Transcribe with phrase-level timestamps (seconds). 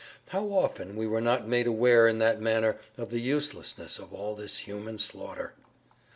[0.29, 4.33] How often were we not made aware in that manner of the uselessness of all
[4.33, 5.53] this human slaughter!